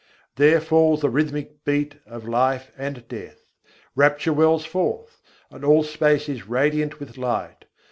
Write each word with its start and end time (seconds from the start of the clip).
There 0.35 0.59
falls 0.59 1.01
the 1.01 1.11
rhythmic 1.11 1.63
beat 1.63 1.97
of 2.07 2.27
life 2.27 2.71
and 2.75 3.07
death: 3.07 3.45
Rapture 3.95 4.33
wells 4.33 4.65
forth, 4.65 5.21
and 5.51 5.63
all 5.63 5.83
space 5.83 6.27
is 6.27 6.47
radiant 6.47 6.99
with 6.99 7.19
light. 7.19 7.65